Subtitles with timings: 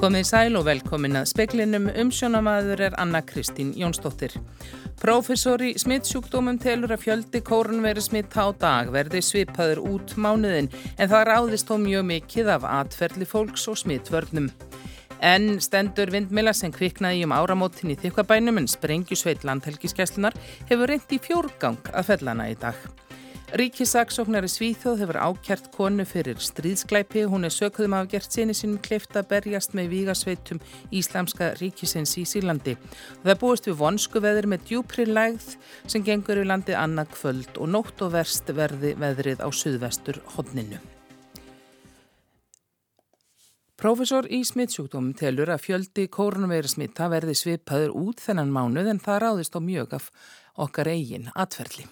[0.00, 4.32] Komið sæl og velkomin að speklinum umsjónamaður er Anna Kristín Jónsdóttir.
[4.96, 11.10] Professor í smittsjúkdómum telur að fjöldi kórnveri smitt á dag verði svipaður út mánuðin en
[11.12, 14.48] það ráðist þó mjög mikið af atferðli fólks og smittvörnum.
[15.20, 20.40] En stendur vindmila sem kviknaði um áramótin í þykkabænum en sprengjusveit landhelgiskeslunar
[20.72, 22.80] hefur reynd í fjórgang að fellana í dag.
[23.50, 27.24] Ríkisaksóknari Svíþjóð hefur ákjært konu fyrir stríðsklæpi.
[27.26, 30.60] Hún er sökuðum af gert sinni sínum kleift að berjast með vígasveitum
[30.94, 32.76] Íslamska ríkisins í Sílandi.
[33.24, 35.56] Það búist við vonsku veður með djúpri lægð
[35.90, 40.78] sem gengur í landi annað kvöld og nótt og verst verði veðrið á suðvestur hodninu.
[43.80, 49.58] Profesor í smittsjúkdómum telur að fjöldi kórnveirasmitta verði svipaður út þennan mánuð en það ráðist
[49.58, 50.10] á mjög af
[50.54, 51.90] okkar eigin atferðli.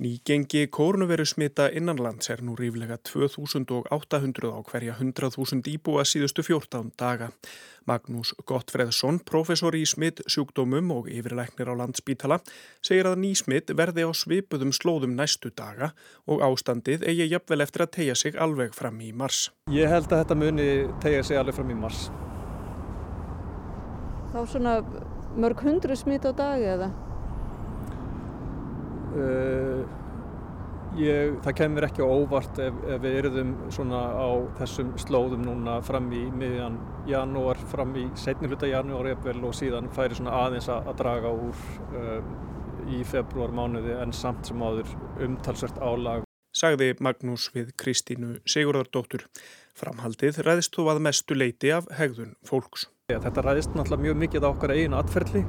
[0.00, 7.28] Nýgengi kórnuveru smita innanlands er nú ríflega 2800 á hverja 100.000 íbúa síðustu 14 daga.
[7.84, 12.38] Magnús Gottfreðsson, professor í smitt sjúkdómum og yfirleiknir á landsbítala,
[12.80, 15.92] segir að nýsmitt verði á svipuðum slóðum næstu daga
[16.24, 19.50] og ástandið eigi jafnvel eftir að tegja sig alveg fram í mars.
[19.68, 20.70] Ég held að þetta muni
[21.04, 22.08] tegja sig alveg fram í mars.
[24.32, 24.80] Þá svona
[25.36, 26.92] mörg hundru smitt á dag eða?
[29.10, 29.82] Uh,
[30.98, 34.30] ég, það kemur ekki á óvart ef, ef við eruðum svona á
[34.60, 36.78] þessum slóðum núna fram í miðjan
[37.10, 41.34] janúar, fram í setni hluta janúar efvel og síðan færi svona aðeins að, að draga
[41.34, 41.62] úr
[42.00, 42.34] um,
[42.90, 44.90] í februar mánuði en samt sem áður
[45.22, 46.26] umtalsvert álag.
[46.56, 49.28] Sagði Magnús við Kristínu Sigurðardóttur.
[49.78, 52.88] Framhaldið ræðist þú að mestu leiti af hegðun fólks.
[53.10, 55.44] Þetta ræðist náttúrulega mjög mikið á okkar einu atferðli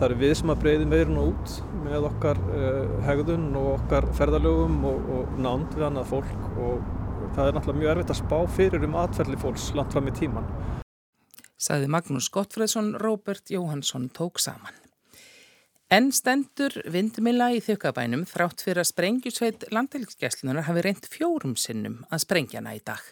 [0.00, 1.50] Það eru við sem að breyðum meirinn út
[1.84, 6.86] með okkar uh, hegðun og okkar ferðalögum og, og nánd við annað fólk og
[7.36, 10.48] það er náttúrulega mjög erfitt að spá fyrir um atferðli fólks langt fram í tíman.
[11.60, 14.72] Saði Magnús Gottfredsson, Róbert Jóhansson tók saman.
[15.92, 22.24] En stendur vindmila í þjökkabænum þrátt fyrir að sprengjusveit landhelgisgæslunar hafi reynd fjórum sinnum að
[22.24, 23.04] sprengjana í dag.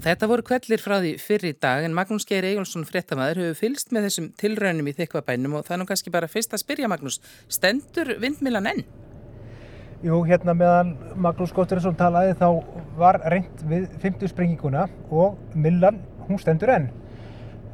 [0.00, 3.90] Og þetta voru kvellir frá því fyrir dag en Magnús Geir Egilson fréttamaður hefur fylst
[3.92, 7.18] með þessum tilraunum í þykvabænum og það er nú kannski bara fyrst að spyrja Magnús,
[7.52, 8.80] stendur vindmilan enn?
[10.00, 12.46] Jú, hérna meðan Magnús Gotturinsson talaði þá
[12.96, 16.00] var reynd við 50 springinguna og millan,
[16.30, 16.88] hún stendur enn.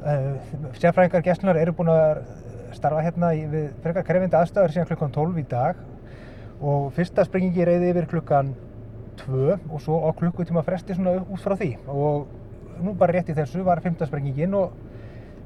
[0.02, 0.34] Uh,
[0.82, 2.24] Sérfræðingar gæslunar eru búin að
[2.74, 5.78] starfa hérna við frekar krefindi aðstæður síðan klukkan 12 í dag
[6.58, 8.56] og fyrsta springingi reyði yfir klukkan
[9.20, 12.26] tvö og svo á klukkutíma fresti svona út frá því og
[12.82, 14.72] nú bara rétt í þessu var fymtasprengingin og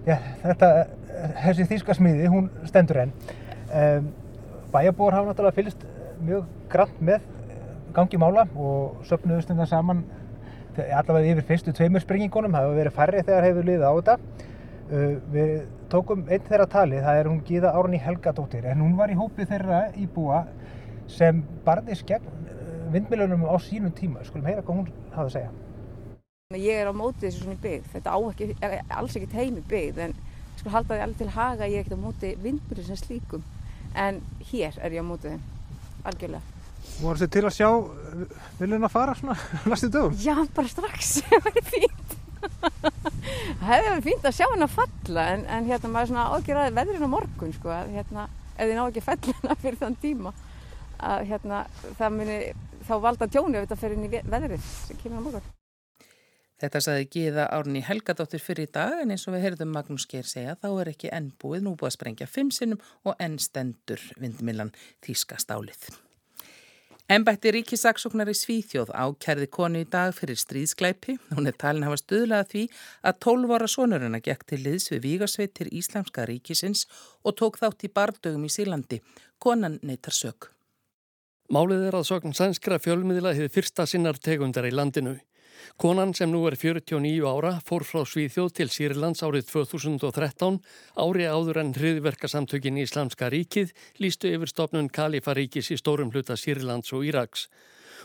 [0.07, 0.71] ja, þetta,
[1.45, 3.13] þessi þýskasmiði, hún stendur enn.
[3.71, 4.09] Um,
[4.71, 5.85] Bæjarbúar hafa náttúrulega fylgst
[6.23, 7.27] mjög grann með
[7.95, 10.05] gangi mála og söpnuðu stundar saman
[10.79, 14.17] allavega yfir fyrstu tveimur sprengingunum, hefur verið færri þegar hefur liðið á þetta.
[14.91, 15.51] Uh, við
[15.91, 19.47] tókum einn þeirra tali, það er hún Gíða Árni Helgadóttir, en hún var í hópi
[19.47, 20.45] þeirra íbúa
[21.11, 22.40] sem barðist gegn
[22.95, 24.25] vindmilunum á sínum tíma.
[24.27, 25.51] Skulum heyra hvað hún hafa að segja.
[26.59, 27.89] Ég er á mótið þessu svona byggð.
[27.95, 28.49] Þetta á ekki,
[28.99, 32.01] alls ekkert heimi byggð en ég skulle halda því alveg til haga ég er ekkert
[32.01, 33.45] á mótið vindmilun sem slíkum.
[33.95, 35.45] En hér er ég á mótið þeim,
[36.11, 36.57] algjörlega.
[37.01, 37.71] Voru þið til að sjá
[38.59, 39.37] viljun að fara svona
[39.71, 40.17] næstu dögum?
[40.19, 41.13] Já, bara strax.
[41.31, 42.17] Það væri fínt.
[42.41, 46.77] Það hefði verið fínt að sjá henn að falla en, en hérna maður svona ágjörði
[46.79, 48.27] veðrin á morgun sko að hérna
[48.57, 50.33] ef þið ná ekki fellina fyrir þann tíma
[51.01, 51.61] að hérna
[51.99, 52.39] það muni
[52.91, 55.49] þá valda tjóni ef þetta fer inn í veðrið sem kemur á morgun.
[56.61, 60.29] Þetta saði Gíða Árni Helgadóttir fyrir í dag en eins og við heyrðum Magnús Geir
[60.29, 64.03] segja þá er ekki enn búið nú búið að sprengja fimm sinnum og enn stendur
[64.21, 64.75] vindmillan
[65.07, 65.89] Þískastálið.
[67.11, 71.17] Embætti ríkisaksóknar í Svíþjóð ákærði konu í dag fyrir stríðsklæpi.
[71.33, 72.69] Hún er talin hafa stuðlað því
[73.09, 76.85] að 12 ára sonurina gekk til liðs við Vígarsveitir Íslamska ríkisins
[77.25, 79.01] og tók þátt í bardögum í Sílandi.
[79.43, 80.53] Konan neytar sök.
[81.51, 85.17] Málið er að sögn sænskra fjölmiðla hefur fyrsta sinnar tegundar í landinu.
[85.83, 90.61] Konan sem nú er 49 ára fór frá Svíþjóð til Sýrlands árið 2013
[91.03, 96.95] ári áður en hriðverkasamtökin í Íslamska ríkið lístu yfir stopnun Kalifaríkis í stórum hluta Sýrlands
[96.95, 97.49] og Íraks.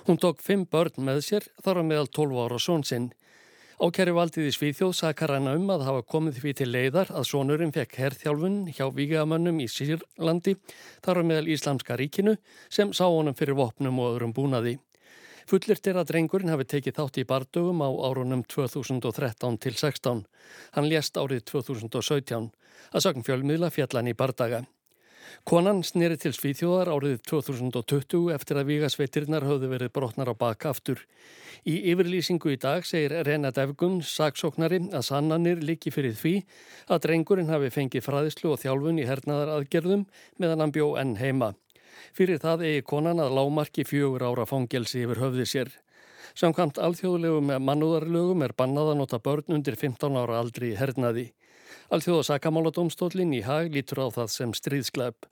[0.09, 3.11] Hún tók fimm börn með sér þar á meðal 12 ára sónsinn.
[3.75, 7.73] Ákæri valdið í Svíþjóð sakar hana um að hafa komið því til leiðar að sonurinn
[7.75, 10.53] fekk herrþjálfun hjá vígamönnum í Sýrlandi
[11.03, 12.37] þar á meðal Íslamska ríkinu
[12.71, 14.77] sem sá honum fyrir vopnum og öðrum búnaði.
[15.51, 20.23] Fullirt er að drengurinn hafi tekið þátt í bardögum á árunum 2013 til 16.
[20.79, 22.47] Hann lést árið 2017
[22.95, 24.63] að sagn fjölmiðla fjallan í bardaga.
[25.45, 31.03] Konan sneri til Svíþjóðar árið 2020 eftir að vígasveitirnar höfðu verið brotnar á baka aftur.
[31.65, 36.33] Í yfirlýsingu í dag segir Rena Devgun, saksóknari, að sannanir líki fyrir því
[36.89, 40.05] að drengurinn hafi fengið fræðislu og þjálfun í hernaðar aðgerðum
[40.41, 41.53] meðan hann bjó enn heima.
[42.13, 45.73] Fyrir það eigi konan að lámarki fjögur ára fangelsi yfir höfði sér.
[46.35, 51.29] Samkvæmt alþjóðlegum mannúðarlögum er bannað að nota börn undir 15 ára aldri í hernaði.
[51.95, 55.27] Alþjóðasakamáladómstólinn í hag lítur á það sem stríðsklepp.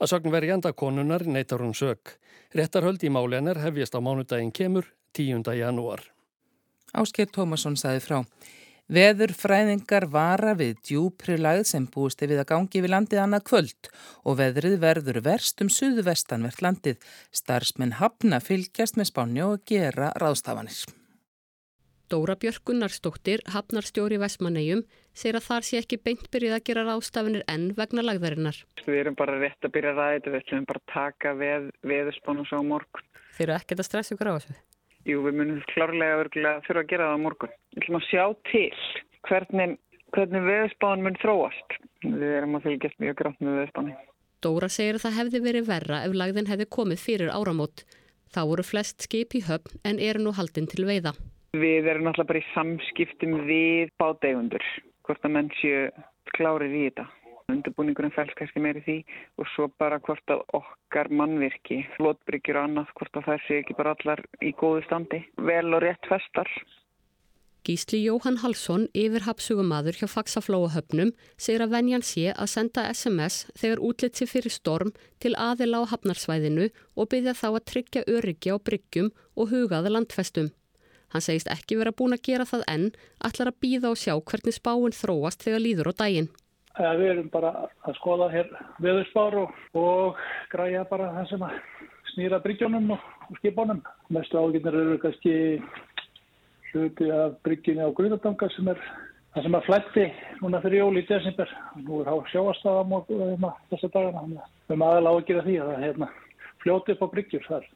[0.00, 2.16] Að sögn verjanda konunar neytar hún sög.
[2.56, 5.44] Réttarhöld í málenar hefjast á mánudaginn kemur 10.
[5.58, 6.02] janúar.
[6.96, 8.18] Ásker Tómasson saði frá.
[8.90, 13.90] Veður fræðingar vara við djúpri lagð sem búist við að gangi við landið annað kvöld
[14.26, 16.96] og veðrið verður verst um suðvestanvert landið.
[17.30, 20.80] Starsmenn hafna fylgjast með spáni og gera ráðstafanir.
[22.10, 24.82] Dóra Björk Gunnarsdóttir, hafnarstjóri Vestmannegjum,
[25.16, 28.58] segir að þar sé ekki beint byrjið að gera rástafinir enn vegna lagðarinnar.
[28.86, 32.60] Við erum bara rétt að byrja ræða, við ætlum bara að taka veð, veðurspánu svo
[32.60, 33.06] á morgun.
[33.36, 34.58] Þeir eru ekkert að stressa ykkur á þessu?
[35.08, 37.54] Jú, við munum klárlega örgulega þurfa að gera það á morgun.
[37.72, 38.66] Við ætlum að sjá til
[39.28, 39.78] hvernig,
[40.16, 41.78] hvernig veðurspánu mun þróast.
[42.04, 43.96] Við erum að fylgjast mjög grátt með veðurspánu.
[44.40, 47.82] Dóra segir að það hefði verið verra ef lagðin hefði komið fyrir áramót.
[48.30, 51.12] Þá voru flest skip í höfn en eru nú haldinn til veiða.
[51.50, 54.62] Við erum náttúrulega bara í samskiptum við bátegundur,
[55.10, 55.88] hvort að menn séu
[56.36, 57.06] klárið í þetta.
[57.50, 58.98] Undurbúningurinn fælst kannski meiri því
[59.42, 63.74] og svo bara hvort að okkar mannvirki, flótbryggjur og annað, hvort að það sé ekki
[63.80, 66.52] bara allar í góðu standi, vel og rétt festar.
[67.66, 73.82] Gísli Jóhann Halsson, yfir hapsugumadur hjá Faxaflóahöfnum, segir að venjan sé að senda SMS þegar
[73.90, 78.56] útlitt sér fyrir storm til aðila á hafnarsvæðinu og byggja þá að tryggja öryggi á
[78.56, 80.54] bryggjum og hugaða landfestum.
[81.10, 82.86] Hann segist ekki vera búin að gera það enn,
[83.26, 86.30] allar að býða og sjá hvernig spáinn þróast þegar líður á daginn.
[86.78, 87.50] Við erum bara
[87.84, 90.20] að skoða hér veðurspár og, og
[90.52, 91.46] græja bara það sem
[92.14, 93.82] snýra bryggjónum og, og skipunum.
[94.14, 95.34] Mestu áginnir eru kannski
[96.70, 98.78] hluti af bryggjunni á Grunardanga sem er
[99.34, 100.06] það sem að flætti
[100.40, 101.52] núna fyrir jól í desember.
[101.82, 104.24] Nú er há sjáastaða hérna þessa dagana.
[104.30, 106.10] Við erum aðalega á að gera því að það hérna,
[106.62, 107.68] fljóti upp á bryggjur þar.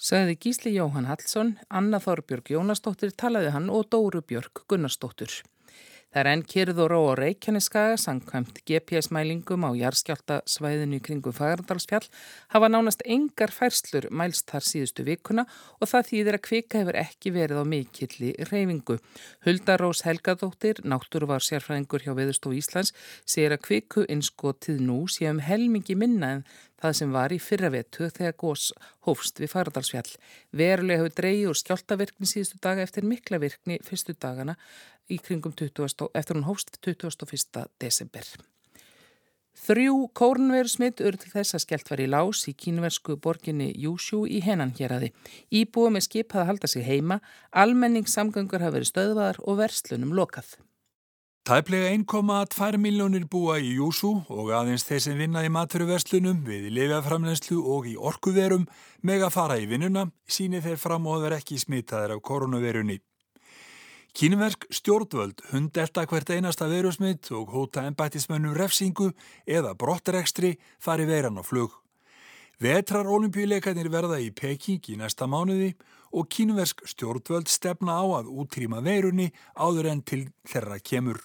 [0.00, 5.34] Saði Gísli Jóhann Hallsson, Anna Þorbjörg Jónasdóttir talaði hann og Dóru Björg Gunnarsdóttur.
[6.10, 12.08] Það er enn kyrð og ró á Reykjaneskaga, sangkvæmt GPS-mælingum á jarðskjáltasvæðinu í kringum Fagardalsfjall,
[12.50, 15.44] hafa nánast engar færslur mælst þar síðustu vikuna
[15.78, 18.98] og það þýðir að kvika hefur ekki verið á mikilli reyfingu.
[19.46, 22.90] Huldarós Helgadóttir, náttúruvar sérfræðingur hjá Veðurstof Íslands,
[23.22, 26.46] segir að kviku innskotið nú sé um helmingi minna en
[26.80, 28.70] það sem var í fyrravetu þegar gós
[29.06, 30.08] hófst við Fagradalsfjall.
[30.56, 34.56] Verulega hefur dreyið úr skjáltavirkni síðustu daga eftir mikla virkni fyrstu dagana
[35.10, 37.66] í kringum 20, eftir hún hófst 21.
[37.82, 38.30] desember.
[39.60, 44.22] Þrjú kórnveru smitt urð til þess að skellt var í lás í kínversku borginni Júsjú
[44.24, 45.10] í hennan hér aði.
[45.52, 47.20] Íbúið með skip hafa haldað sig heima,
[47.50, 50.54] almenningssamgöngur hafa verið stöðvaðar og verslunum lokað.
[51.44, 57.60] Tæplega 1,2 miljónir búa í Júsú og aðeins þeir sem vinna í maturverslunum við lifjaframlenslu
[57.74, 58.68] og í orkuverum
[59.02, 63.00] meg að fara í vinnuna síni þeir fram og þeir ekki smitaðir af koronavirunni.
[64.12, 69.12] Kínversk stjórnvöld hundelta hvert einasta verusmitt og hóta ennbættismönnum refsingu
[69.46, 71.70] eða brottrekstri fari veiran á flug.
[72.60, 75.70] Vetrar olimpíuleikarnir verða í Peking í næsta mánuði
[76.10, 81.22] og kínversk stjórnvöld stefna á að útrýma veirunni áður en til þeirra kemur.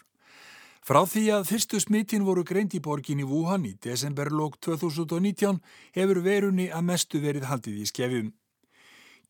[0.85, 5.57] Frá því að fyrstu smittin voru greint í borgin í Wuhan í desemberlók 2019
[5.97, 8.33] hefur verunni að mestu verið haldið í skefjum.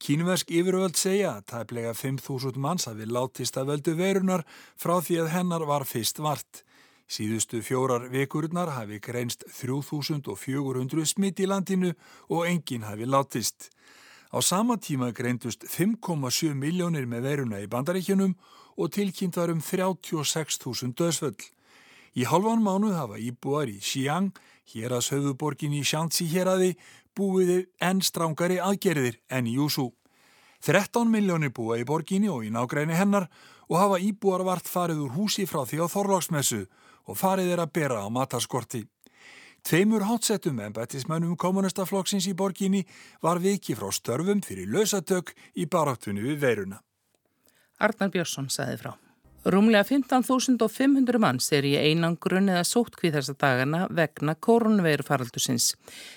[0.02, 4.44] Kínversk yfirvöld segja að tæplega 5.000 manns hafi látist að völdu verunar
[4.76, 6.64] frá því að hennar var fyrst vart.
[7.08, 11.94] Síðustu fjórar vekurnar hafi greinst 3.400 smitt í landinu
[12.28, 13.70] og enginn hafi látist.
[14.34, 18.34] Á sama tíma greindust 5,7 miljónir með veruna í bandaríkjunum
[18.76, 21.38] og tilkynnt var um 36.000 döðsvöll.
[22.16, 24.34] Í halvan mánu hafa íbúar í Xi'an,
[24.72, 26.74] hér að söðuborgin í Shanxi hér aði,
[27.16, 29.92] búiði enn strángari aðgerðir enn Júsú.
[30.66, 33.30] 13 miljónir búa í borginni og í nágræni hennar
[33.70, 36.66] og hafa íbúar vart farið úr húsi frá því á Þorlóksmessu
[37.06, 38.86] og farið er að bera á mataskorti.
[39.66, 42.84] Tveimur hátsettum embættismönnum kommunistaflokksins í borginni
[43.22, 46.82] var viki frá störfum fyrir lausatök í baráttunni við veiruna.
[47.82, 48.94] Arnar Björnsson sagði frá.
[49.46, 55.68] Rúmlega 15.500 manns er í einangrun eða sótkvíð þessa dagana vegna koronaveiru faraldusins.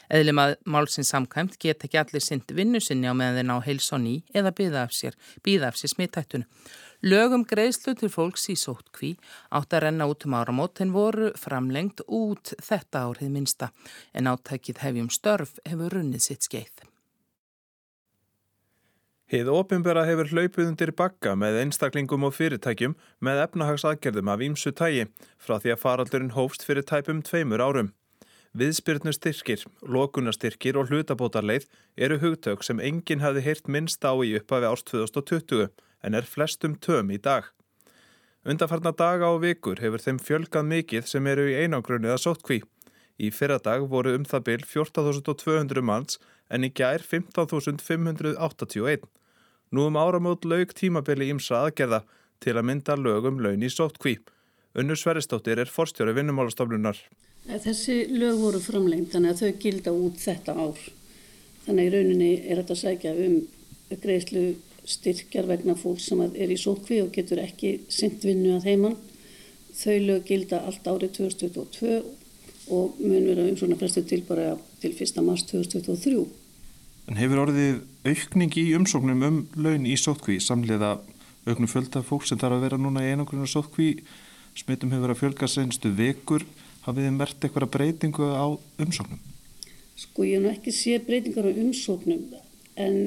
[0.08, 4.16] Eðli málsins samkæmt get ekki allir synd vinnu sinni á meðan þeir ná heilsón í
[4.32, 6.48] eða býða af sér, sér smittættun.
[7.04, 9.18] Lögum greiðslu til fólks í sótkví
[9.52, 13.74] átt að renna út um áramót en voru framlengt út þetta árið minsta
[14.16, 16.88] en átækið hefjum störf hefur runnið sitt skeið.
[19.28, 25.04] Hið ofinbera hefur hlaupið undir bakka með einstaklingum og fyrirtækjum með efnahagsaðgerðum af ímsu tægi
[25.36, 27.90] frá því að faraldurinn hófst fyrir tæpum tveimur árum.
[28.56, 31.68] Viðspyrnustyrkir, lokunastyrkir og hlutabótarleið
[32.00, 35.68] eru hugtök sem enginn hafi heyrt minnst á í upphafi ást 2020
[36.08, 37.52] en er flestum töm í dag.
[38.48, 42.62] Undarfarna daga og vikur hefur þeim fjölgað mikið sem eru í einangrunniða sótkví.
[43.20, 46.16] Í fyrradag voru um það byl 14.200 manns
[46.48, 49.04] en í gær 15.581.
[49.70, 52.02] Nú um áramót laug tímabili ímsa aðgerða
[52.40, 54.16] til að mynda lögum laun í sótkví.
[54.78, 57.00] Unnur Sveristóttir er forstjóri vinnumálastoflunar.
[57.48, 60.80] Þessi lög voru framlengt þannig að þau gilda út þetta ár.
[61.66, 63.36] Þannig í rauninni er þetta að segja um
[64.02, 64.44] greiðslu
[64.88, 68.96] styrkjar vegna fólk sem er í sótkví og getur ekki synd vinnu að heimann.
[69.76, 71.98] Þau lög gilda allt árið 2022
[72.72, 75.20] og mun vera um svona flestu til bara til 1.
[75.24, 76.24] mars 2023.
[77.08, 80.98] En hefur orðið aukning í umsóknum um laun í sótkví samlega
[81.48, 83.94] auknum fjölda fólk sem þarf að vera núna í einangrunna sótkví
[84.58, 86.44] smittum hefur að fjölga senstu vekur.
[86.84, 88.46] Hafið þið mert eitthvað breytingu á
[88.84, 89.22] umsóknum?
[89.96, 92.28] Sko ég hef ekki sé breytingar á umsóknum
[92.76, 93.00] en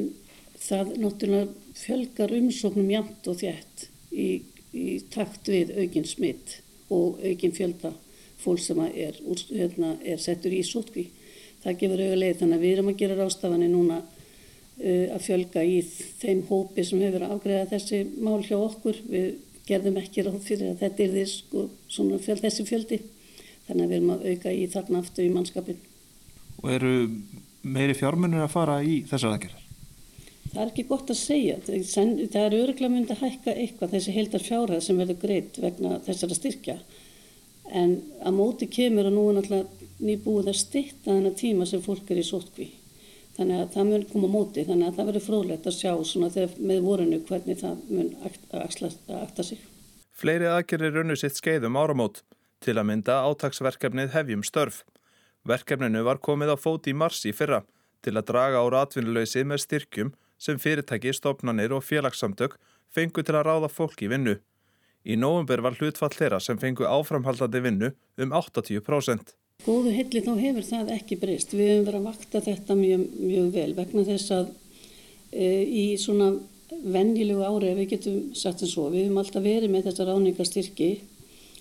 [0.62, 4.28] það náttúrulega fjölgar umsóknum jæmt og þjætt í,
[4.74, 6.58] í takt við aukinn smitt
[6.90, 7.94] og aukinn fjölda
[8.42, 9.18] fólk sem er,
[9.54, 11.12] hérna, er settur í sótkví
[11.64, 15.64] það gefur auðvitað leið þannig að við erum að gera rástafanir núna uh, að fjölga
[15.68, 15.78] í
[16.24, 19.00] þeim hópi sem hefur afgreðað þessi mál hjá okkur.
[19.12, 19.32] Við
[19.70, 21.68] gerðum ekki ráð fyrir að þetta er þess, sko,
[22.26, 23.02] fjöld, þessi fjöldi.
[23.68, 25.82] Þannig að við erum að auka í þarna aftur í mannskapin
[26.62, 26.94] Og eru
[27.62, 29.68] meiri fjármunir að fara í þessar aðgerðar?
[30.52, 31.60] Það er ekki gott að segja.
[31.64, 36.38] Það er öruglega myndi að hækka eitthvað þessi heldar fjárhæð sem verður greitt vegna þessara
[36.38, 36.76] styrkja.
[37.72, 42.10] En að móti kemur að nú er náttúrulega nýbúið að stitta þennan tíma sem fólk
[42.12, 42.68] er í sótkví.
[43.38, 45.92] Þannig að það mun koma móti, þannig að það verður fróðlegt að sjá
[46.36, 49.62] þegar, með vorinu hvernig það mun að akta sig.
[50.12, 52.22] Fleiri aðgerir runnu sitt skeiðum áramót
[52.62, 54.84] til að mynda átagsverkefnið hefjum störf.
[55.48, 57.64] Verkefninu var komið á fóti í mars í fyrra
[58.06, 62.58] til að draga á ratvinnuleysi með styrkjum sem fyrirtæki, stofnanir og félagssamtök
[62.94, 64.38] fengu til að ráða fólk í vinnu.
[65.02, 67.92] Í nógumber var hlutfall þeirra sem fengu áframhaldandi vinnu
[68.22, 69.34] um 80%.
[69.62, 71.54] Góðu hilli þá hefur það ekki breyst.
[71.54, 74.48] Við hefum verið að vakta þetta mjög, mjög vel vegna þess að
[75.30, 76.32] e, í svona
[76.82, 80.90] vennilegu ári, við getum sagt eins og, við hefum alltaf verið með þessa ráningarstyrki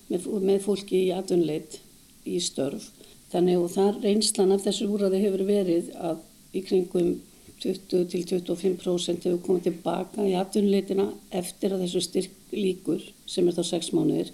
[0.08, 1.80] með, með fólki í atvinnleit
[2.24, 2.88] í störf.
[3.30, 6.24] Þannig og þar reynslan af þessu úrraði hefur verið að
[6.56, 7.12] í kringum
[7.60, 13.92] 20-25% hefur komið tilbaka í atvinnuleitina eftir að þessu styrk líkur sem er þá 6
[13.94, 14.32] mánuðir.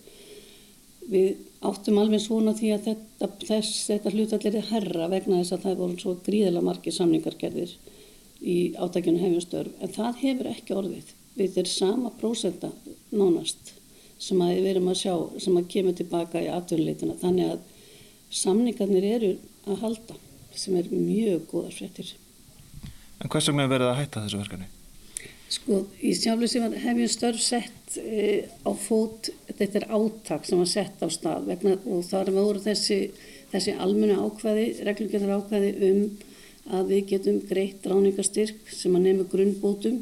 [1.11, 5.65] Við áttum alveg svona því að þetta, þess, þetta hlutallir er herra vegna þess að
[5.67, 7.73] það voru svo gríðilega margi samningargerðir
[8.43, 11.15] í átakjunu hefjastörf en það hefur ekki orðið.
[11.37, 12.71] Við erum sama prósenda
[13.13, 13.73] nánast
[14.21, 17.67] sem að við erum að sjá sem að kemur tilbaka í atvinnuleitina þannig að
[18.43, 19.35] samningarnir eru
[19.67, 20.17] að halda
[20.57, 22.15] sem er mjög góðar fréttir.
[23.21, 24.76] En hvers vegna verður það að hætta þessu verkefni?
[25.47, 31.03] Sko, í sjálfleysi hefjum störf sett e, á fót, þetta er áttak sem var sett
[31.03, 33.13] á stað vegna, og þar voru þessi,
[33.53, 36.01] þessi almenna ákvæði, reglugjöndar ákvæði um
[36.75, 40.01] að við getum greitt ráningastyrk sem að nefna grunnbótum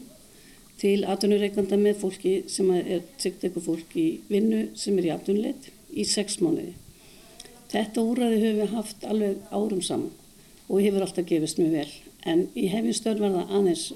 [0.81, 5.69] til atvinnureikanda með fólki sem er sýkt eitthvað fólk í vinnu sem er í atvinnuleit
[5.93, 6.73] í sex mánuði.
[7.69, 10.11] Þetta úræði höfum við haft alveg árum saman
[10.71, 11.93] og hefur alltaf gefist mjög vel
[12.33, 13.87] en í hefjum störf var það aðeins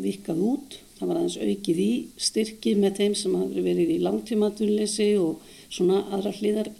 [0.00, 1.90] vikað út það var aðeins aukið í
[2.28, 6.70] styrki með þeim sem hafi verið í langtímatunleysi og svona aðra hlýðar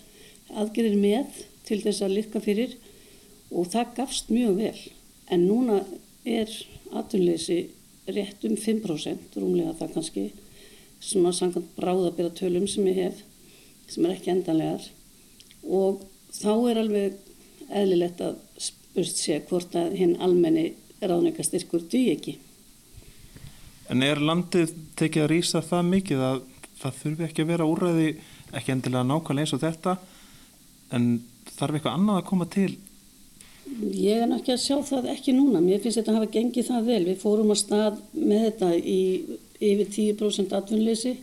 [0.54, 2.76] aðgerir með til þess að lirka fyrir.
[3.54, 4.80] Og það gafst mjög vel.
[5.32, 5.80] En núna
[6.24, 6.50] er
[6.94, 7.58] atunleysi
[8.14, 10.24] rétt um 5% rúmlega það kannski
[11.04, 13.22] svona samkvæmt bráðabera tölum sem ég hef
[13.90, 14.86] sem er ekki endanlegar.
[15.64, 16.04] Og
[16.34, 17.20] þá er alveg
[17.70, 22.38] eðlilegt að spurt sé hvort að hinn almenni ráðnækastyrkur duð ekki
[23.92, 26.40] En er landið tekið að rýsa það mikið að
[26.80, 28.08] það þurfi ekki að vera úræði
[28.54, 29.94] ekki endilega nákvæmlega eins og þetta
[30.94, 31.06] en
[31.54, 32.70] þarf eitthvað annað að koma til?
[33.64, 35.62] Ég er náttúrulega að sjá það ekki núna.
[35.64, 37.04] Mér finnst þetta að hafa gengið það vel.
[37.08, 39.00] Við fórum að stað með þetta í
[39.64, 41.14] yfir 10% atvinnleysi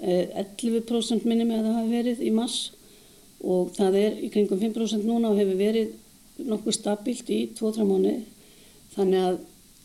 [0.00, 2.56] 11% minni með að það hafi verið í mass
[3.44, 5.94] og það er í kringum 5% núna og hefur verið
[6.46, 8.14] nokkuð stabilt í 2-3 mánu
[8.96, 9.38] þannig að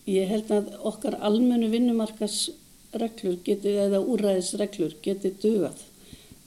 [0.10, 5.84] ég held að okkar almennu vinnumarkasreglur geti, eða úræðisreglur geti dögað.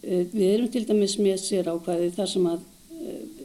[0.02, 2.64] Eh, við erum til dæmis með sér ákvæði þar sem að
[2.98, 3.44] eh,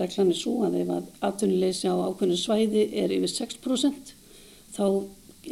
[0.00, 4.14] reglan er svo að ef að atvinnuleysi á ákveðinu svæði er yfir 6%
[4.74, 4.86] þá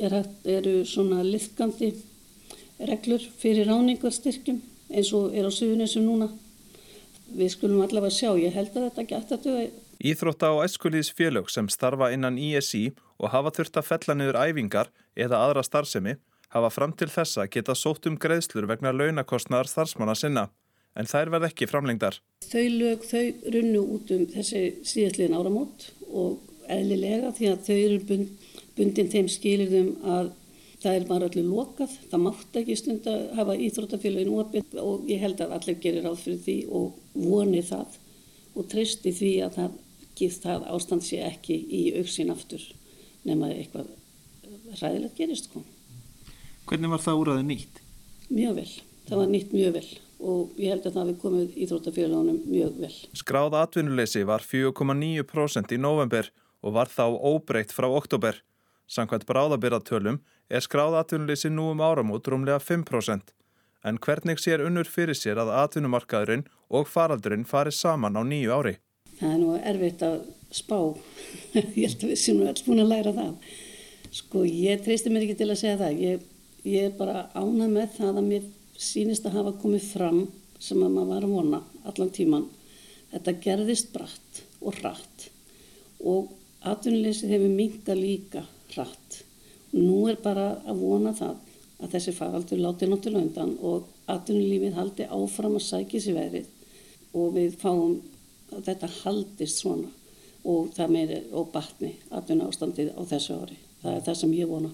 [0.01, 1.93] er, eru svona liðgandi
[2.91, 4.61] reglur fyrir ráningarstyrkjum
[4.93, 6.29] eins og er á suðunisum núna.
[7.37, 9.67] Við skulum allavega sjá, ég held að þetta gæti að döga.
[10.07, 14.93] Íþrótta og æskulíðs félög sem starfa innan ISI og hafa þurft að fella niður æfingar
[15.17, 16.17] eða aðra starfsemi
[16.55, 20.49] hafa fram til þessa geta sótt um greiðslur vegna launakostnaðar starfsmanna sinna,
[20.97, 22.21] en þær verð ekki framlengdar.
[22.47, 26.41] Þau lög, þau runnu út um þessi síðastliðin áramót og
[26.73, 28.19] eðlilega því að þau eru
[28.77, 30.35] bundin þeim skilirðum að
[30.77, 35.23] Það er bara allir lokað, það mátt ekki stund að hafa íþróttafélagin opið og ég
[35.25, 37.97] held að allir gerir ráð fyrir því og voni það
[38.53, 39.79] og treysti því að það,
[40.45, 42.67] það ástand sé ekki í auksin aftur
[43.27, 43.91] nema eitthvað
[44.81, 45.65] ræðilegt gerist kom.
[46.67, 47.81] Hvernig var það úr aðeins nýtt?
[48.31, 48.73] Mjög vel,
[49.07, 52.93] það var nýtt mjög vel og ég held að það við komið íþróttafélagunum mjög vel.
[53.21, 56.31] Skráð atvinnuleysi var 4,9% í november
[56.65, 58.41] og var þá óbreytt frá oktober.
[58.89, 63.35] Sankvæmt bráðabyrðatölum er skráð atvinnuleysi nú um áramót rúmlega 5%.
[63.87, 68.75] En hvernig sér unnur fyrir sér að atvinnumarkaðurinn og faraldurinn fari saman á nýju ári?
[69.19, 70.17] Það er nú erfitt að
[70.55, 70.79] spá.
[71.55, 73.55] ég held að við séum alls búin að læra það.
[74.17, 76.03] Sko ég treysti mér ekki til að segja það.
[76.05, 76.27] Ég,
[76.67, 80.21] ég er bara ánað með það að mér sínist að hafa komið fram
[80.63, 82.47] sem að maður var að vona allan tíman.
[83.13, 85.29] Þetta gerðist bratt og hratt
[86.07, 86.33] og
[86.67, 88.43] atvinnuleysið hefur minga líka
[88.75, 89.21] hratt.
[89.77, 91.37] Nú er bara að vona það
[91.83, 96.53] að þessi faraldur láti náttúrulega undan og atvinnulífið haldi áfram að sækja sér verið
[97.17, 97.99] og við fáum
[98.55, 99.93] að þetta haldist svona
[100.47, 103.57] og það meiri og batni atvinna ástandið á þessu ári.
[103.83, 104.71] Það er það sem ég vona.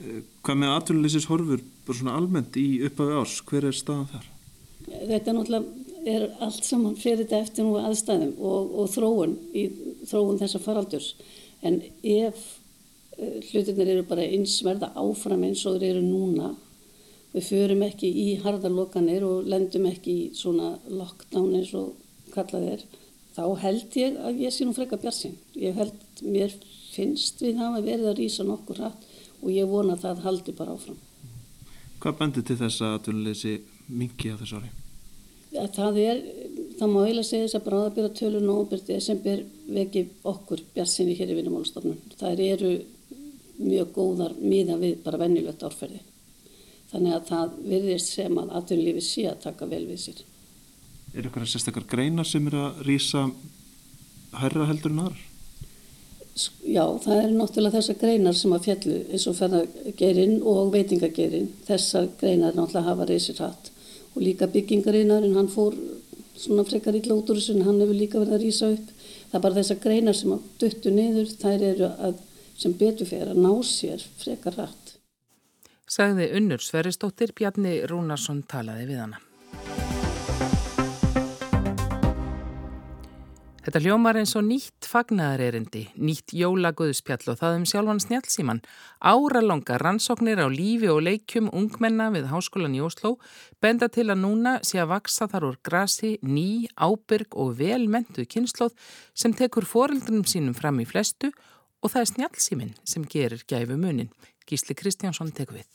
[0.00, 3.38] Eh, hvað með atvinnulísis horfur bara svona almennt í upphafi árs?
[3.48, 4.28] Hver er staðan þar?
[4.90, 9.66] Þetta er náttúrulega er allt saman fyrir þetta eftir nú aðstæðum og, og þróun í
[10.08, 11.12] þróun þessa faraldurs
[11.66, 12.40] en ef
[13.18, 16.54] uh, hlutinir eru bara einsverða áfram eins og þeir eru núna
[17.34, 21.92] við förum ekki í harðarlokanir og lendum ekki í svona lockdown eins og
[22.34, 22.88] kallað er
[23.36, 26.56] þá held ég að ég sé nú freka björnsinn ég held mér
[26.90, 29.06] finnst við hafa verið að rýsa nokkur hratt
[29.40, 30.98] og ég vona að það haldi bara áfram
[32.00, 33.50] Hvað bendur til þess að þú leysi
[33.92, 34.70] mingi á þessu ári?
[35.50, 36.20] Ja, það er
[36.78, 39.42] það má eiginlega segja þess að bráðabýra tölur nógubyrti sem ber
[39.76, 41.98] veki okkur bjartsinni hér í vinnumálstofnun.
[42.16, 42.70] Það eru
[43.60, 46.00] mjög góðar miða við bara vennilegt árferði.
[46.90, 50.22] Þannig að það virðist sem að atvinnulífi sé að taka vel við sér.
[51.10, 53.24] Er ykkur að sérstakar greinar sem er að rýsa
[54.38, 55.26] herra heldur en aðrar?
[56.64, 61.48] Já, það er náttúrulega þessar greinar sem að fjallu eins og ferðagerinn og veitingagerinn.
[61.66, 63.72] Þessar greinar náttúrulega hafa reysir hatt
[64.14, 65.74] og líka byggingarinnar en hann fór
[66.38, 68.92] svona frekar illa út úr þessu en hann hefur líka verið að rýsa upp.
[69.30, 72.20] Það er bara þessar greinar sem að duttu niður, þær eru að,
[72.58, 74.94] sem betur fyrir að ná sér frekar rætt.
[75.90, 79.20] Sagði unnur Sveristóttir Bjarni Rúnarsson talaði við hana.
[83.70, 88.60] Þetta hljómar eins og nýtt fagnaðarerindi, nýtt jólaguðspjall og það um sjálfan snjálfsíman.
[88.98, 93.12] Áralonga rannsóknir á lífi og leikjum ungmenna við Háskólan í Ósló
[93.62, 98.74] benda til að núna sé að vaksa þar úr grasi ný, ábyrg og velmentuð kynnslóð
[99.14, 104.10] sem tekur foreldrunum sínum fram í flestu og það er snjálfsímin sem gerir gæfu munin.
[104.50, 105.70] Gísli Kristjánsson tekur við.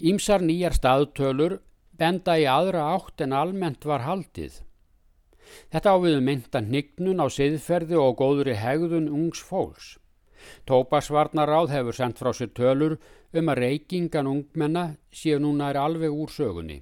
[0.00, 1.60] Ímsar nýjar staðtölur
[1.92, 4.62] benda í aðra átt en almennt var haldið.
[5.72, 9.96] Þetta áviðu mynda hnignun á siðferði og góðri hegðun ungs fólks.
[10.66, 12.96] Tópasvarnaráð hefur sendt frá sér tölur
[13.32, 16.80] um að reykingan ungmenna séu núna er alveg úr sögunni.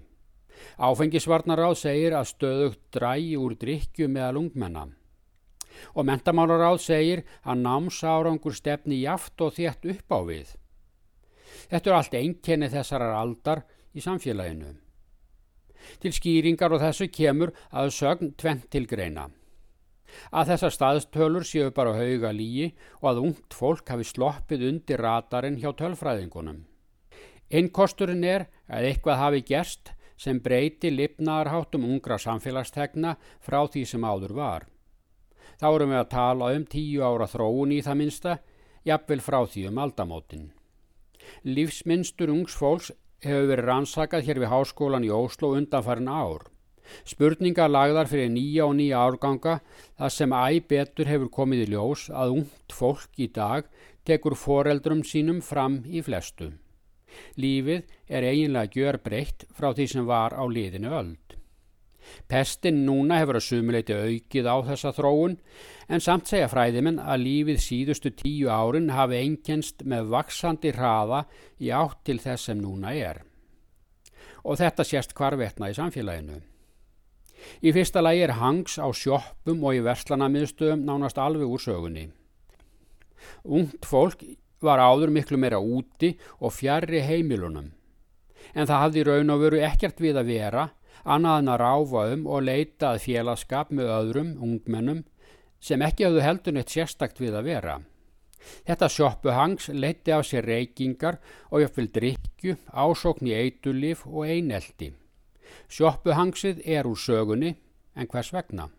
[0.77, 4.87] Áfengisvarnaráð segir að stöðugt drægi úr drikju meðal ungmenna.
[5.97, 10.53] Og mentamálaráð segir að námsárangur stefni jaft og þétt upp á við.
[11.71, 14.75] Þetta er allt einkenni þessarar aldar í samfélaginu.
[16.01, 19.29] Til skýringar og þessu kemur að sögn tvent til greina.
[20.35, 25.61] Að þessar staðstölur séu bara hauga lígi og að ungt fólk hafi sloppið undir ratarinn
[25.63, 26.65] hjá tölfræðingunum.
[27.51, 34.37] Innkosturinn er að eitthvað hafi gerst sem breyti lipnaðarháttum ungra samfélagstegna frá því sem áður
[34.37, 34.67] var.
[35.61, 38.39] Þá erum við að tala um tíu ára þróun í það minsta,
[38.87, 40.47] jafnvel frá því um aldamótin.
[41.45, 42.93] Lífsmynstur ungs fólks
[43.25, 46.47] hefur verið rannsakað hér við háskólan í Óslo undanfærin ár.
[47.07, 49.61] Spurningar lagðar fyrir nýja og nýja árganga
[49.99, 53.69] þar sem æg betur hefur komið í ljós að ungt fólk í dag
[54.09, 56.51] tekur foreldrum sínum fram í flestu.
[57.37, 61.30] Lífið er eiginlega gjör breytt frá því sem var á liðinu öld.
[62.31, 65.39] Pestin núna hefur að sumuleiti aukið á þessa þróun
[65.89, 71.25] en samt segja fræðiminn að lífið síðustu tíu árin hafi einkennst með vaksandi hraða
[71.59, 73.25] í átt til þess sem núna er.
[74.45, 76.41] Og þetta sést hvarvetna í samfélaginu.
[77.65, 82.07] Í fyrsta lagi er hangs á sjoppum og í verslanamiðstöðum nánast alveg úr sögunni.
[83.45, 84.25] Ungt fólk
[84.65, 87.71] var áður miklu meira úti og fjarrri heimilunum.
[88.55, 90.69] En það hafði raun og veru ekkert við að vera,
[91.05, 95.05] annað en að ráfa um og leita að félagskap með öðrum ungmennum
[95.61, 97.79] sem ekki hafðu heldur neitt sérstakt við að vera.
[98.65, 104.95] Þetta sjoppuhangs leiti á sér reykingar og jöfnvel drikju, ásókn í eitulif og eineldi.
[105.71, 107.55] Sjoppuhangsið er úr sögunni,
[107.95, 108.71] en hvers vegna?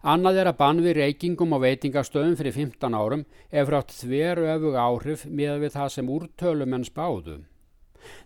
[0.00, 4.78] Annað er að bann við reykingum og veitingastöðum fyrir 15 árum ef frátt þveru öfug
[4.80, 7.36] áhrif með við það sem úrtölumenn spáðu.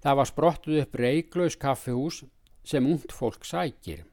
[0.05, 2.20] Það var sprottuð upp reyklaus kaffihús
[2.64, 4.05] sem ungt fólk sækir.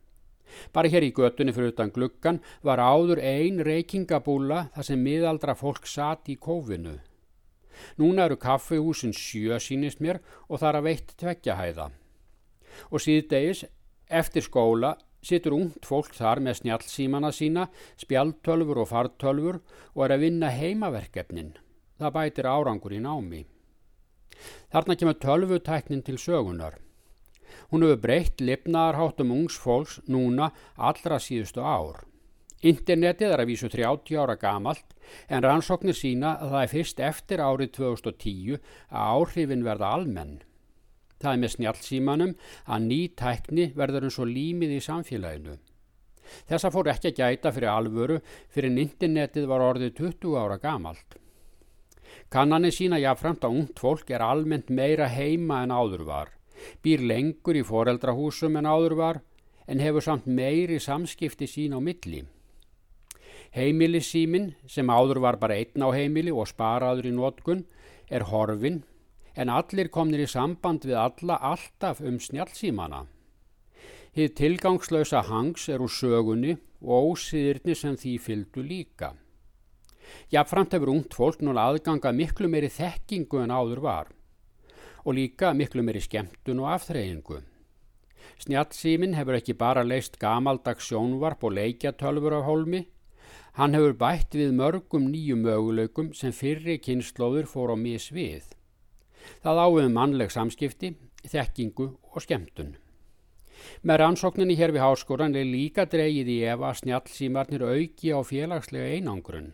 [0.75, 5.87] Bara hér í götunni fyrir utan gluggan var áður ein reykingabúla þar sem miðaldra fólk
[5.87, 6.97] satt í kófinu.
[7.97, 11.87] Núna eru kaffihúsin sjö sínist mér og það er að veitt tveggjahæða.
[12.91, 13.63] Og síðdegis,
[14.11, 17.67] eftir skóla, Sittur ungt fólk þar með snjálfsímana sína,
[18.01, 19.59] spjaltölfur og fartölfur
[19.93, 21.51] og er að vinna heimaverkefnin.
[22.01, 23.43] Það bætir árangur í námi.
[24.73, 26.79] Þarna kemur tölvutæknin til sögunar.
[27.71, 32.01] Hún hefur breytt lifnaðarháttum ungs fólks núna allra síðustu ár.
[32.61, 34.93] Internetið er að vísu 30 ára gamalt
[35.31, 38.59] en rannsóknir sína að það er fyrst eftir árið 2010
[38.91, 40.35] að áhrifin verða almenn.
[41.21, 45.55] Það er með snjálfsímanum að ný tækni verður eins og límið í samfélaginu.
[46.49, 48.19] Þessa fór ekki að gæta fyrir alvöru
[48.53, 51.17] fyrir internetið var orðið 20 ára gamalt.
[52.31, 56.29] Kannanir sína jáfnframt að ungt fólk er almennt meira heima en áður var,
[56.83, 59.21] býr lengur í foreldrahúsum en áður var,
[59.67, 62.25] en hefur samt meiri samskipti sín á milli.
[63.51, 67.65] Heimilissímin, sem áður var bara einn á heimili og sparaður í nótkun,
[68.11, 68.83] er horfin
[69.35, 73.05] en allir komnir í samband við alla alltaf um snjálfsímana.
[74.11, 79.13] Hið tilgangslösa hangs er úr sögunni og ósýðirni sem því fylgdu líka.
[80.31, 84.11] Jáfnframt hefur ungt fólk núna aðganga miklu meiri þekkingu en áður var
[85.05, 87.41] og líka miklu meiri skemmtun og afþreyingu.
[88.41, 92.85] Snjálfsímin hefur ekki bara leist gamaldags sjónvarp og leikjatölfur af hólmi,
[93.57, 98.53] hann hefur bætt við mörgum nýjum möguleikum sem fyrri kynnslóður fór á misvið.
[99.43, 100.95] Það áum mannleg samskipti,
[101.27, 102.77] þekkingu og skemmtun.
[103.85, 108.95] Með rannsókninni hér við háskóran er líka dreyið í ef að snjálfsímarnir auki á félagslega
[108.97, 109.51] einangrun.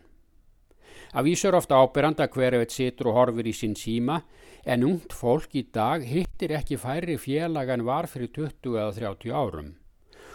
[1.12, 4.22] Að vísur ofta ábyrranda hverju eitt situr og horfir í sín síma
[4.68, 9.32] en ungt fólk í dag hittir ekki færri félag en var fyrir 20 eða 30
[9.32, 9.70] árum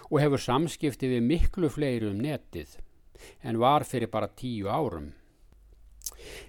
[0.10, 2.80] og hefur samskipti við miklu fleiri um netið
[3.46, 5.12] en var fyrir bara 10 árum.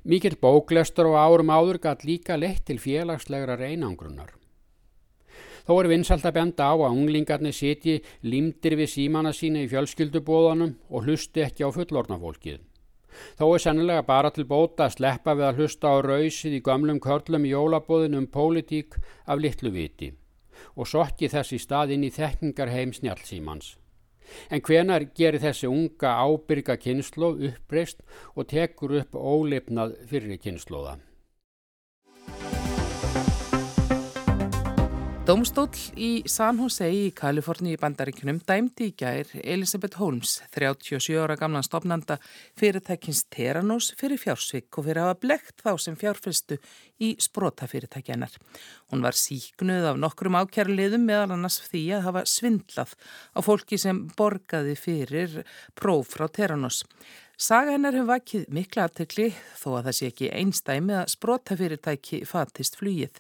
[0.05, 4.33] Mikill bóklestur og árum áður gæt líka leitt til félagslegra reynangrunar.
[5.65, 10.75] Þó er vinsalt að benda á að unglingarnir sitji limdir við símana sína í fjölskyldubóðanum
[10.91, 12.61] og hlusti ekki á fullornafólkið.
[13.39, 17.01] Þó er sennilega bara til bóta að sleppa við að hlusta á rausið í gamlum
[17.03, 20.13] körlum jólabóðin um pólitík af litlu viti
[20.75, 23.75] og sokki þess í stað inn í þekkingarheim snjálfsímans.
[24.51, 28.01] En hvenar gerir þessi unga ábyrga kynslu uppreist
[28.35, 30.97] og tekur upp ólipnað fyrir kynsluða?
[35.25, 41.39] Dómstól í San Jose í Kaliforni í bandaríkunum dæmdi í gær Elisabeth Holmes, 37 ára
[41.41, 42.19] gamlan stopnanda
[42.61, 46.59] fyrirtækins Teranos fyrir fjársvík og fyrir að hafa blekt þá sem fjárfyrstu
[47.01, 48.37] í sprótafyrirtækjanar.
[48.93, 52.93] Hún var síknuð af nokkrum ákjærliðum meðal annars því að hafa svindlað
[53.33, 55.41] á fólki sem borgaði fyrir
[55.73, 56.83] próf frá Teranos.
[57.35, 59.25] Saga hennar hefur vakið mikla aðtekli
[59.59, 63.17] þó að það sé ekki einstæmi að sprótafyrirtæki fatist flýið.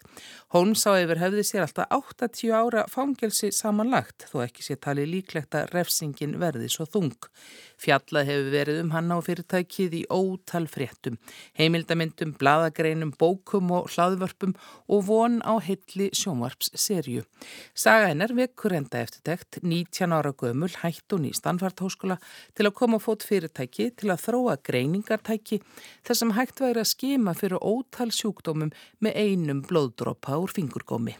[0.54, 5.56] Holmes á yfir höfði sér alltaf 80 ára fangelsi samanlagt þó ekki sé tali líklegt
[5.58, 7.26] að refsingin verði svo þung.
[7.74, 11.18] Fjallað hefur verið um hann á fyrirtækið í ótal fréttum,
[11.58, 14.54] heimildamindum, bladagreinum, bókum og hlaðvörpum
[14.94, 17.26] og von á heilli sjónvarpsserju.
[17.74, 22.20] Saga hennar vekur enda eftir dekt 19 ára gömul hættun í Stanford Háskóla
[22.54, 25.60] til að koma fót fyrirtæki til að þróa greiningartæki
[26.04, 31.16] þar sem hægt væri að skima fyrir ótal sjúkdómum með einum blóðdrópa úr fingurgómi.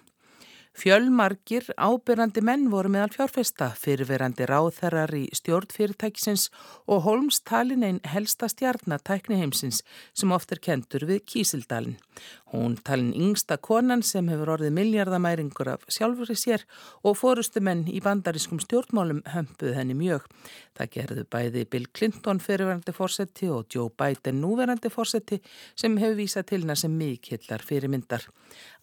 [0.75, 6.49] Fjölmarkir ábyrrandi menn voru meðal fjárfesta, fyrirverandi ráþerrar í stjórnfyrirtækisins
[6.91, 9.85] og Holmes talin einn helsta stjarnatækni heimsins
[10.19, 11.95] sem oft er kentur við Kísildalinn.
[12.55, 16.63] Hún talin yngsta konan sem hefur orðið miljardamæringur af sjálfur í sér
[17.03, 20.29] og fórustu menn í bandarískum stjórnmálum hömpuð henni mjög.
[20.79, 25.41] Það gerðu bæði Bill Clinton fyrirverandi fórseti og Joe Biden núverandi fórseti
[25.75, 28.29] sem hefur vísað til hennar sem mikillar fyrirmyndar.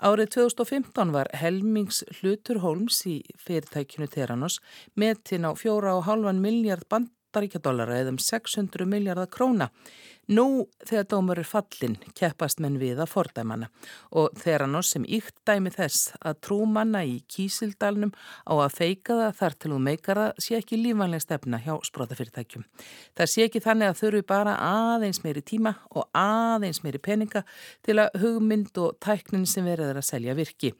[0.04, 4.60] Árið 2015 var helmings hlutur Holmes í fyrirtækinu Teranos
[5.00, 9.72] metin á 4,5 miljard bandaríkjadólara eða um 600 miljardar króna.
[10.32, 13.68] Nú þegar dómur er fallin keppast menn við að fordæmana
[14.16, 18.14] og hann oss sem ykt dæmi þess að trúmanna í kísildalnum
[18.48, 22.64] á að feika það þar til hún meikar það sé ekki lífanlega stefna hjá sprótafyrirtækjum.
[23.20, 27.44] Það sé ekki þannig að þurfi bara aðeins meiri tíma og aðeins meiri peninga
[27.84, 30.72] til að hugmynd og tæknin sem verður að selja virki.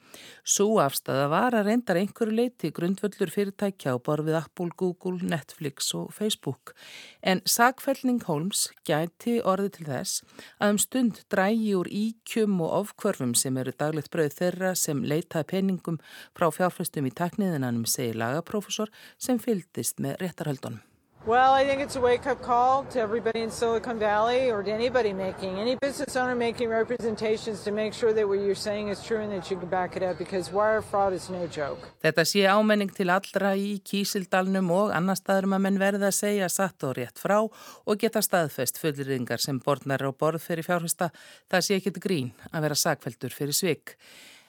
[0.48, 6.08] Svo afstæða var að reyndar einhverju leiti grundvöldur fyrirtækja á borfið Apple, Google, Netflix og
[6.16, 6.72] Facebook.
[7.20, 10.22] En sagfællning Holmes gæti orði til þess
[10.58, 15.50] að um stund drægi úr íkjum og ofkvörfum sem eru daglegt brauð þeirra sem leitaði
[15.56, 16.00] peningum
[16.36, 20.91] frá fjárfæstum í takniðinanum, segir lagaprófessor sem fyldist með réttarhaldunum.
[21.24, 25.12] Well, I think it's a wake-up call to everybody in Silicon Valley or to anybody
[25.12, 29.20] making, any business owner making representations to make sure that what you're saying is true
[29.20, 31.78] and that you can back it up because wire fraud is no joke.
[32.02, 36.50] Þetta sé ámenning til allra í Kísildalnum og annar staðurum að menn verða að segja
[36.50, 41.12] satt og rétt frá og geta staðfest fullringar sem borðnar og borð fyrir fjárhesta.
[41.46, 43.94] Það sé ekkit grín að vera sakveldur fyrir svik.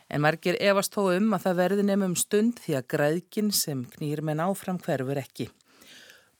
[0.09, 4.25] En margir efast þó um að það verði nefnum stund því að græðkin sem knýr
[4.25, 5.53] menn áfram hverfur ekki.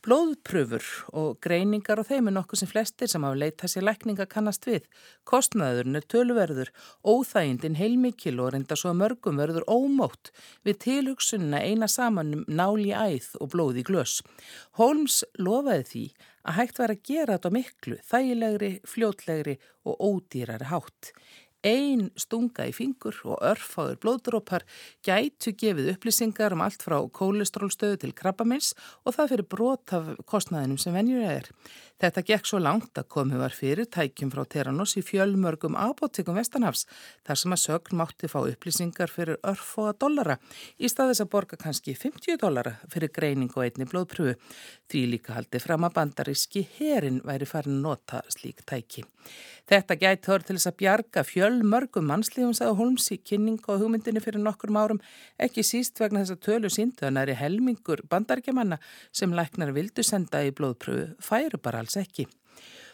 [0.03, 0.83] Blóðpröfur
[1.15, 4.89] og greiningar á þeim er nokkuð sem flestir sem hafa leitað sér lækninga kannast við.
[5.23, 6.71] Kostnaðurinn er tölverður,
[7.07, 10.33] óþægindin heilmikil og reynda svo að mörgum verður ómótt
[10.67, 14.17] við tilhugsunna eina samanum náli æð og blóði glös.
[14.75, 16.05] Holmes lofaði því
[16.43, 19.55] að hægt var að gera þetta miklu, þægilegri, fljótlegri
[19.87, 21.13] og ódýrari hátt.
[21.63, 24.65] Einn stunga í fingur og örfáður blóðdrópar
[25.05, 28.73] gætu gefið upplýsingar um allt frá kólestrólstöðu til krabbamins
[29.07, 31.47] og það fyrir brot af kostnæðinum sem venjur er.
[32.01, 36.87] Þetta gekk svo langt að komið var fyrir tækjum frá Teranos í fjölmörgum ábóttikum Vestanhafs
[37.23, 40.37] þar sem að sögn mátti fá upplýsingar fyrir örfóða dollara
[40.77, 44.35] í staðis að borga kannski 50 dollara fyrir greining og einni blóðpröfu.
[44.91, 49.05] Því líka haldi fram að bandaríski herin væri farin að nota slík tæki.
[49.69, 54.19] Þetta gæti þór til þess að bjarga fjölmörgum mannslífum sagði Holmes í kynning og hugmyndinni
[54.19, 54.99] fyrir nokkur árum
[55.39, 58.81] ekki síst vegna þess að tölu síndu að næri helmingur bandaríkjamanna
[59.15, 62.27] sem læknar vildu senda í blóðpröfu færu bara alls ekki.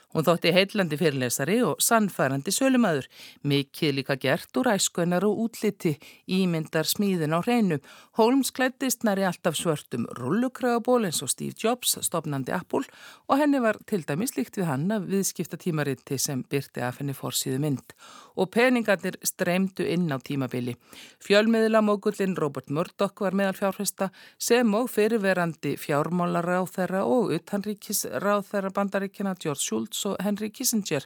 [0.09, 3.05] Hún þótti heillandi fyrirlesari og sannfærandi sölumæður,
[3.45, 5.91] mikið líka gert úr æskunar og útliti,
[6.25, 7.77] ímyndar smíðin á hreinu.
[8.17, 12.89] Holmes klættist næri alltaf svörtum rullukrögaból eins og Steve Jobs, stopnandi Apple,
[13.29, 17.13] og henni var til dæmis líkt við hann að viðskipta tímariti sem byrti af henni
[17.13, 17.93] fórsíðu mynd.
[18.39, 20.77] Og peningarnir streymdu inn á tímabili.
[21.19, 28.71] Fjölmiðla mógullin Robert Murdoch var meðal fjárfesta sem og fyrirverandi fjármálaráð þeirra og utanríkisráð þeirra
[28.77, 31.03] bandaríkina George Schultz og Henry Kissinger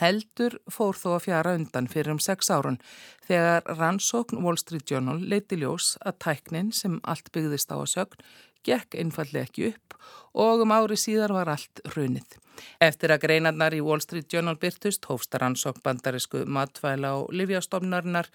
[0.00, 2.80] heldur fór þó að fjara undan fyrir um sex árun
[3.28, 8.24] þegar rannsókn Wall Street Journal leiti ljós að tæknin sem allt byggðist á að sögn
[8.66, 9.98] gekk einfallega ekki upp
[10.34, 12.40] og um ári síðar var allt hrunið.
[12.82, 18.30] Eftir að greinarnar í Wall Street Journal byrtust hófsta rannsókn bandarisku matvæla og livjastofnarinnar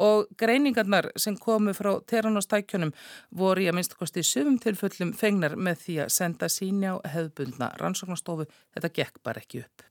[0.00, 2.94] og greiningarnar sem komu frá teranostækjunum
[3.36, 8.48] voru í að minnstakosti sumum tilföllum fengnar með því að senda síni á hefðbundna rannsóknastofu.
[8.74, 9.90] Þetta gekk bara ekki upp.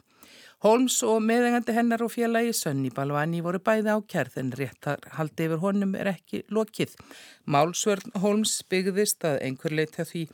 [0.60, 5.46] Holmes og meðengandi hennar og félagi Sönni Balvani voru bæði á kærð en réttar haldi
[5.48, 6.98] yfir honum er ekki lokið.
[7.48, 10.26] Málsvörn Holmes byggðist að einhver leita því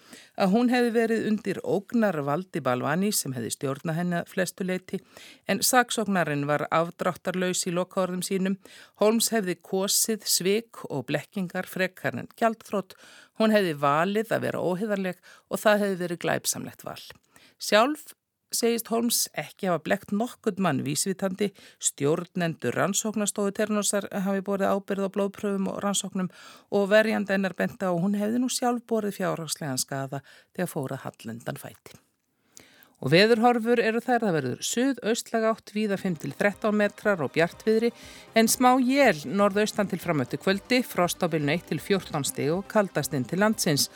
[0.42, 5.04] að hún hefði verið undir ógnar valdi Balvani sem hefði stjórna henni flestu leiti
[5.46, 8.58] en saksóknarinn var afdráttarlaus í lokaorðum sínum.
[8.98, 12.98] Holmes hefði kosið svik og blekkingar frekar en gjaldþrótt.
[13.38, 15.22] Hún hefði valið að vera óheðarleg
[15.54, 17.02] og það hefði verið glæpsamlegt val.
[17.62, 18.16] Sjálf
[18.54, 25.10] segist Holmes ekki hafa blekt nokkund mann vísvitandi, stjórnendur rannsóknastofu Ternosar hafi borðið ábyrð á
[25.18, 26.32] blóðpröfum og rannsóknum
[26.72, 30.24] og verjand ennar benda og hún hefði nú sjálf borðið fjárhagslegan skada
[30.56, 32.00] þegar fórað hallendan fæti.
[33.04, 37.92] Og veðurhorfur eru þær að verður suð-austlag átt víða 5-13 metrar og bjartviðri
[38.40, 43.44] en smá jél norðaustan til framöttu kvöldi, frost á bylnu 1-14 steg og kaldastinn til
[43.44, 43.90] landsins.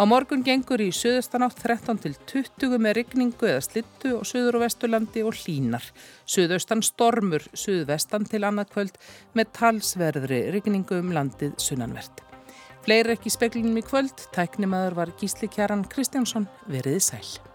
[0.00, 4.64] Á morgun gengur í söðustanátt 13 til 20 með rigningu eða slittu og söður og
[4.64, 5.84] vesturlandi og hlínar.
[6.24, 8.96] Söðaustan stormur, söðvestan til annað kvöld
[9.36, 12.24] með talsverðri rigningu um landið sunnanvert.
[12.80, 17.49] Fleiri ekki speklinum í kvöld, tæknimaður var Gísli Kjaran Kristjánsson, veriði sæl.